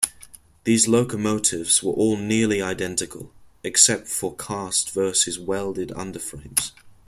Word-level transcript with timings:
These 0.63 0.87
locomotives 0.87 1.83
were 1.83 1.93
all 1.93 2.17
nearly 2.17 2.59
identical, 2.59 3.31
except 3.63 4.07
for 4.07 4.35
cast 4.35 4.89
versus 4.89 5.37
welded 5.37 5.89
underframes. 5.89 6.71